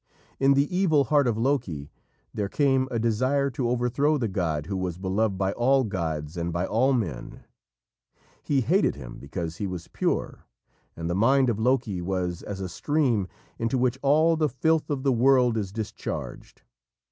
In 0.39 0.55
the 0.55 0.75
evil 0.75 1.03
heart 1.03 1.27
of 1.27 1.37
Loki 1.37 1.91
there 2.33 2.49
came 2.49 2.87
a 2.89 2.97
desire 2.97 3.51
to 3.51 3.69
overthrow 3.69 4.17
the 4.17 4.27
god 4.27 4.65
who 4.65 4.75
was 4.75 4.97
beloved 4.97 5.37
by 5.37 5.51
all 5.51 5.83
gods 5.83 6.35
and 6.37 6.51
by 6.51 6.65
all 6.65 6.91
men. 6.91 7.43
He 8.41 8.61
hated 8.61 8.95
him 8.95 9.19
because 9.19 9.57
he 9.57 9.67
was 9.67 9.87
pure, 9.89 10.47
and 10.95 11.07
the 11.07 11.13
mind 11.13 11.51
of 11.51 11.59
Loki 11.59 12.01
was 12.01 12.41
as 12.41 12.59
a 12.59 12.67
stream 12.67 13.27
into 13.59 13.77
which 13.77 13.99
all 14.01 14.35
the 14.35 14.49
filth 14.49 14.89
of 14.89 15.03
the 15.03 15.13
world 15.13 15.55
is 15.55 15.71
discharged. 15.71 16.63